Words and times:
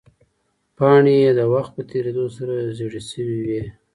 پاڼې 0.77 1.15
یې 1.23 1.31
د 1.39 1.41
وخت 1.53 1.71
په 1.75 1.81
تېرېدو 1.89 2.25
سره 2.37 2.53
زیړې 2.77 3.01
شوې 3.09 3.39
وې. 3.47 3.63